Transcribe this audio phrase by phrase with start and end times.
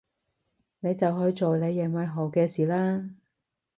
[0.79, 3.07] 你就去做你認為係好嘅事啦